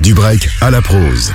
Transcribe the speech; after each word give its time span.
Du 0.00 0.14
break 0.14 0.48
à 0.62 0.70
la 0.70 0.80
prose. 0.80 1.30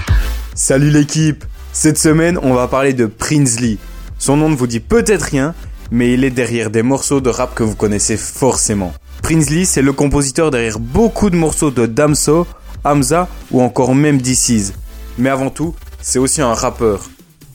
Salut 0.55 0.89
l'équipe 0.89 1.45
Cette 1.71 1.99
semaine, 1.99 2.39
on 2.41 2.55
va 2.55 2.67
parler 2.67 2.93
de 2.93 3.05
Prinsley. 3.05 3.77
Son 4.17 4.37
nom 4.37 4.49
ne 4.49 4.55
vous 4.55 4.65
dit 4.65 4.79
peut-être 4.79 5.21
rien, 5.21 5.53
mais 5.91 6.13
il 6.13 6.23
est 6.23 6.31
derrière 6.31 6.71
des 6.71 6.81
morceaux 6.81 7.21
de 7.21 7.29
rap 7.29 7.53
que 7.53 7.61
vous 7.61 7.75
connaissez 7.75 8.17
forcément. 8.17 8.91
Prinsley, 9.21 9.65
c'est 9.65 9.83
le 9.83 9.93
compositeur 9.93 10.49
derrière 10.49 10.79
beaucoup 10.79 11.29
de 11.29 11.35
morceaux 11.35 11.69
de 11.69 11.85
Damso, 11.85 12.47
Hamza 12.83 13.27
ou 13.51 13.61
encore 13.61 13.93
même 13.93 14.19
DC's. 14.19 14.73
Mais 15.19 15.29
avant 15.29 15.51
tout, 15.51 15.75
c'est 16.01 16.17
aussi 16.17 16.41
un 16.41 16.55
rappeur. 16.55 17.03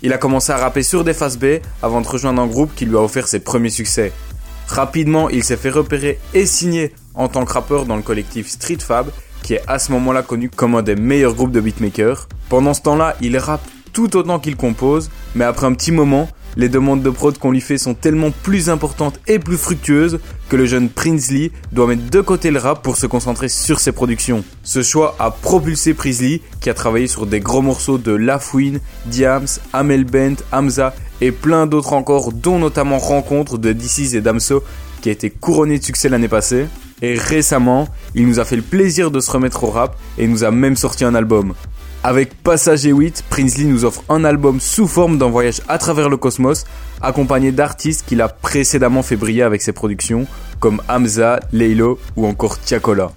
Il 0.03 0.13
a 0.13 0.19
commencé 0.19 0.53
à 0.53 0.59
rapper 0.59 0.85
sur 0.85 1.03
des 1.03 1.15
faces 1.15 1.39
B 1.39 1.59
avant 1.83 2.03
de 2.03 2.07
rejoindre 2.07 2.41
un 2.41 2.47
groupe 2.47 2.73
qui 2.77 2.87
lui 2.87 2.97
a 2.97 3.01
offert 3.01 3.27
ses 3.27 3.41
premiers 3.41 3.71
succès. 3.71 4.13
Rapidement, 4.69 5.29
il 5.29 5.43
s'est 5.43 5.57
fait 5.57 5.71
repérer 5.71 6.21
et 6.35 6.47
signer 6.47 6.95
en 7.15 7.27
tant 7.27 7.45
que 7.45 7.53
rappeur 7.53 7.85
dans 7.85 7.97
le 7.97 8.03
collectif 8.03 8.49
Street 8.49 8.79
Fab, 8.79 9.11
qui 9.43 9.55
est 9.55 9.63
à 9.67 9.79
ce 9.79 9.93
moment-là 9.93 10.23
connu 10.23 10.51
comme 10.51 10.75
un 10.75 10.83
des 10.83 10.97
meilleurs 10.97 11.35
groupes 11.35 11.53
de 11.53 11.61
beatmakers. 11.61 12.29
Pendant 12.49 12.75
ce 12.75 12.83
temps-là, 12.83 13.17
il 13.21 13.37
rappe 13.39 13.67
tout 13.93 14.17
autant 14.17 14.39
qu'il 14.39 14.57
compose, 14.57 15.11
mais 15.35 15.45
après 15.45 15.67
un 15.67 15.73
petit 15.73 15.93
moment, 15.93 16.29
les 16.57 16.69
demandes 16.69 17.03
de 17.03 17.11
prod 17.11 17.37
qu'on 17.39 17.53
lui 17.53 17.61
fait 17.61 17.79
sont 17.79 17.95
tellement 17.95 18.31
plus 18.31 18.71
importantes 18.71 19.21
et 19.27 19.39
plus 19.39 19.57
fructueuses 19.57 20.19
que 20.49 20.57
le 20.57 20.67
jeune 20.67 20.89
Prinsley 20.89 21.53
doit 21.73 21.87
mettre 21.87 22.09
de 22.11 22.21
côté 22.21 22.51
le 22.51 22.59
rap 22.59 22.83
pour 22.83 22.97
se 22.97 23.07
concentrer 23.07 23.49
sur 23.49 23.79
ses 23.79 23.93
productions. 23.93 24.45
Ce 24.63 24.83
choix 24.83 25.15
a 25.19 25.31
propulsé 25.31 25.95
Prinsley 25.95 26.41
qui 26.61 26.71
a 26.71 26.75
travaillé 26.75 27.07
sur 27.07 27.27
des 27.27 27.41
gros 27.41 27.63
morceaux 27.63 27.99
de 27.99 28.13
Lafouine, 28.13 28.81
Diams, 29.07 29.47
Amel 29.73 30.05
Bent, 30.05 30.37
Hamza 30.53 30.95
et 31.21 31.33
plein 31.33 31.67
d'autres 31.67 31.93
encore 31.93 32.33
dont 32.33 32.59
notamment 32.59 32.99
Rencontre 32.99 33.59
de 33.59 33.73
DC's 33.73 34.15
et 34.15 34.21
Damso 34.21 34.63
qui 35.03 35.09
a 35.09 35.13
été 35.13 35.31
couronné 35.31 35.79
de 35.79 35.85
succès 35.85 36.09
l'année 36.09 36.29
passée. 36.29 36.67
Et 37.03 37.15
récemment, 37.15 37.89
il 38.15 38.27
nous 38.27 38.41
a 38.41 38.45
fait 38.45 38.57
le 38.57 38.63
plaisir 38.63 39.11
de 39.11 39.21
se 39.21 39.31
remettre 39.31 39.65
au 39.65 39.71
rap 39.71 39.97
et 40.19 40.27
nous 40.27 40.45
a 40.45 40.51
même 40.51 40.77
sorti 40.77 41.05
un 41.05 41.15
album. 41.15 41.55
Avec 42.03 42.35
Passager 42.43 42.93
8, 42.93 43.25
Prinsley 43.29 43.65
nous 43.65 43.85
offre 43.85 44.03
un 44.09 44.25
album 44.25 44.59
sous 44.59 44.87
forme 44.87 45.19
d'un 45.19 45.29
voyage 45.29 45.61
à 45.69 45.77
travers 45.77 46.09
le 46.09 46.17
cosmos, 46.17 46.65
accompagné 47.03 47.53
d'artistes 47.53 48.07
qu'il 48.07 48.23
a 48.23 48.29
précédemment 48.29 49.03
fait 49.03 49.17
briller 49.17 49.43
avec 49.43 49.61
ses 49.61 49.73
productions, 49.73 50.27
comme 50.61 50.81
Hamza, 50.89 51.41
Leilo 51.53 51.99
ou 52.17 52.27
encore 52.27 52.59
Tiakola. 52.59 53.13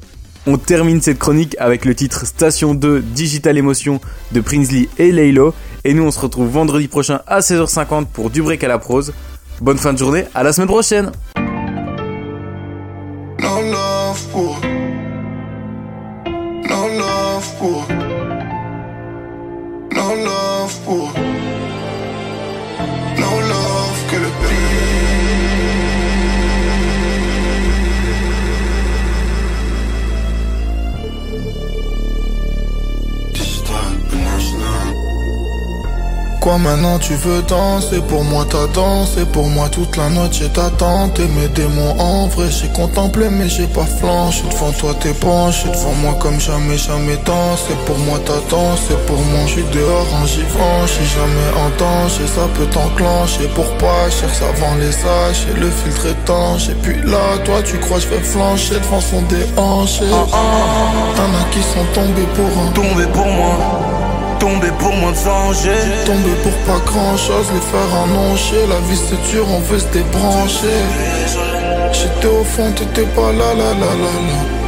On 0.45 0.57
termine 0.57 1.01
cette 1.01 1.19
chronique 1.19 1.55
avec 1.59 1.85
le 1.85 1.95
titre 1.95 2.25
Station 2.25 2.73
2 2.73 2.99
Digital 2.99 3.57
Emotion 3.57 4.01
de 4.33 4.41
Prinsley 4.41 4.89
et 4.97 5.13
Leilo, 5.13 5.53
et 5.85 5.93
nous 5.93 6.03
on 6.03 6.11
se 6.11 6.19
retrouve 6.19 6.49
vendredi 6.49 6.89
prochain 6.89 7.21
à 7.27 7.39
16h50 7.39 8.07
pour 8.07 8.29
du 8.29 8.41
break 8.41 8.65
à 8.65 8.67
la 8.67 8.79
prose. 8.79 9.13
Bonne 9.61 9.77
fin 9.77 9.93
de 9.93 9.97
journée, 9.97 10.25
à 10.35 10.43
la 10.43 10.51
semaine 10.51 10.67
prochaine 10.67 11.11
love 14.13 14.27
pour. 14.31 14.59
No 16.69 16.87
love 16.99 17.57
pour. 17.57 17.83
No 19.91 20.15
love 20.15 20.79
pour. 20.85 21.32
Quoi 36.43 36.57
maintenant 36.57 36.99
tu 36.99 37.13
veux 37.13 37.41
danser 37.43 38.01
Pour 38.01 38.25
moi 38.25 38.43
ta 38.43 38.67
danse 38.67 39.15
Et 39.15 39.25
pour 39.25 39.47
moi 39.47 39.69
toute 39.69 39.95
la 39.95 40.09
noche 40.09 40.39
j'ai 40.39 40.49
t'attente 40.49 41.17
Et 41.21 41.27
mes 41.39 41.47
démons 41.47 41.97
en 41.97 42.27
vrai. 42.27 42.47
J'ai 42.51 42.67
contemplé 42.67 43.29
mais 43.29 43.47
j'ai 43.47 43.65
pas 43.65 43.85
flanché 43.85 44.43
Devant 44.51 44.73
toi 44.73 44.93
t'es 44.99 45.13
penché 45.13 45.69
Devant 45.69 45.93
moi 46.01 46.15
comme 46.19 46.41
jamais 46.41 46.77
jamais 46.77 47.15
dansé 47.25 47.73
Pour 47.85 47.97
moi 47.99 48.19
ta 48.25 48.33
danse 48.49 48.81
Et 48.91 49.07
pour 49.07 49.19
moi. 49.19 49.39
Je 49.45 49.51
suis 49.51 49.63
dehors 49.71 50.05
en 50.21 50.25
givrant 50.25 50.85
J'suis 50.85 51.05
jamais 51.05 51.49
en 51.63 51.69
danger 51.79 52.27
Ça 52.27 52.45
peut 52.55 52.65
t'enclencher 52.65 53.47
Pour 53.55 53.69
pas 53.77 54.09
cher 54.09 54.29
ça 54.35 54.51
vend 54.59 54.75
les 54.81 54.91
sages 54.91 55.47
Et 55.49 55.57
le 55.57 55.71
filtre 55.71 56.07
étanche 56.07 56.67
Et 56.67 56.75
puis 56.75 57.01
là 57.09 57.37
toi 57.45 57.61
tu 57.63 57.79
crois 57.79 57.99
je 57.99 58.09
vais 58.09 58.19
flancher 58.19 58.75
Devant 58.83 58.99
son 58.99 59.21
déhanché. 59.21 60.09
T'en 60.09 61.29
as 61.39 61.49
qui 61.53 61.61
sont 61.61 61.85
tombés 61.93 62.27
pour 62.35 62.51
un 62.61 62.71
Tombé 62.73 63.05
pour 63.13 63.25
moi, 63.27 63.57
tombé 65.11 66.03
pour 66.05 66.15
moi 66.15 66.35
de 66.35 66.43
pour 66.43 66.51
pas 66.65 66.79
grand 66.85 67.17
chose, 67.17 67.47
les 67.53 67.61
faire 67.61 68.01
annoncer. 68.03 68.67
La 68.69 68.79
vie 68.87 68.97
c'est 68.97 69.31
dur, 69.31 69.45
on 69.49 69.59
veut 69.59 69.79
se 69.79 69.87
débrancher. 69.87 70.79
J'étais 71.91 72.27
au 72.27 72.43
fond, 72.43 72.71
t'étais 72.71 73.07
pas 73.07 73.31
là, 73.31 73.53
là, 73.53 73.73
là, 73.73 73.91
là, 74.03 74.13
là. 74.29 74.63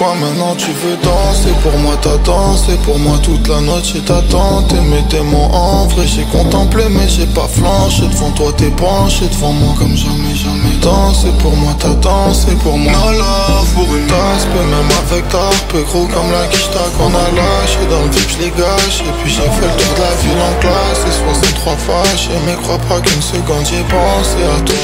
Quoi 0.00 0.14
maintenant 0.14 0.54
tu 0.56 0.70
veux 0.70 0.96
danser. 1.02 1.52
Pour 1.62 1.76
moi 1.78 1.94
t'as 2.00 2.16
dansé. 2.18 2.76
Pour 2.84 2.98
moi 2.98 3.18
toute 3.22 3.46
la 3.48 3.60
noche 3.60 3.92
t'attente 4.06 4.72
Et 4.72 4.80
mes 4.80 5.02
démons 5.10 5.52
en 5.52 5.86
vrai 5.88 6.06
j'ai 6.06 6.24
contemplé 6.24 6.84
Mais 6.88 7.06
j'ai 7.06 7.26
pas 7.26 7.46
flanché. 7.46 8.08
Devant 8.08 8.30
toi 8.30 8.50
t'es 8.56 8.70
branché 8.70 9.26
Devant 9.26 9.52
moi 9.52 9.74
comme 9.78 9.94
jamais 9.96 10.34
jamais 10.34 10.59
dansé 10.80 11.28
Pour 11.40 11.56
moi 11.56 11.72
t'as 11.78 11.94
dansé 11.94 12.54
Pour 12.62 12.76
moi. 12.78 12.92
No 12.92 13.12
love 13.12 13.74
pour 13.74 13.96
une 13.96 14.06
tasse 14.06 14.46
Peu 14.52 14.64
même 14.64 14.90
avec 15.04 15.28
ta 15.28 15.50
peu 15.68 15.82
gros 15.82 16.06
comme 16.06 16.30
la 16.32 16.46
quicheta 16.48 16.84
qu'on 16.96 17.14
a 17.14 17.30
lâché 17.36 17.80
Dans 17.88 18.02
le 18.02 18.10
vip 18.10 18.28
j'les 18.30 18.50
gâche 18.56 19.00
Et 19.00 19.12
puis 19.22 19.30
j'ai 19.30 19.42
fait 19.42 19.68
le 19.68 19.76
tour 19.80 19.94
de 19.94 20.00
la 20.00 20.14
ville 20.22 20.40
en 20.40 20.60
classe. 20.60 21.00
Et 21.06 21.12
63 21.12 21.76
fâchés 21.76 22.40
Mais 22.46 22.54
crois 22.62 22.78
pas 22.88 23.00
qu'une 23.00 23.22
seconde 23.22 23.64
j'ai 23.64 23.84
pensé 23.84 24.40
à 24.44 24.60
toi. 24.62 24.76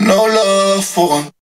No 0.00 0.26
love 0.26 0.86
pour 0.94 1.14
un 1.14 1.24